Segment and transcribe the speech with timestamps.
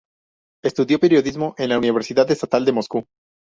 [0.63, 3.05] Estudió periodismo en la Universidad Estatal de Moscú.